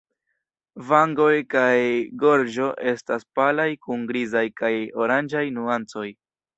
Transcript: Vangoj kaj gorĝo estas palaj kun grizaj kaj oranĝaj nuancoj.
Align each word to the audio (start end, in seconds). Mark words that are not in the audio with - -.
Vangoj 0.91 1.33
kaj 1.55 1.75
gorĝo 2.25 2.71
estas 2.95 3.29
palaj 3.41 3.71
kun 3.87 4.11
grizaj 4.15 4.47
kaj 4.65 4.75
oranĝaj 5.07 5.49
nuancoj. 5.61 6.13